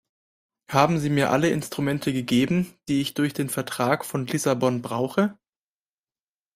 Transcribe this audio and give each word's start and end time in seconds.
Haben 0.67 0.97
Sie 0.97 1.11
mir 1.11 1.29
alle 1.29 1.49
Instrumente 1.51 2.11
gegeben, 2.11 2.73
die 2.87 3.01
ich 3.01 3.13
durch 3.13 3.35
den 3.35 3.49
Vertrag 3.49 4.03
von 4.03 4.25
Lissabon 4.25 4.81
brauche? 4.81 5.37